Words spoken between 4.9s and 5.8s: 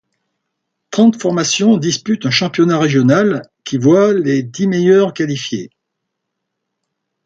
qualifiés.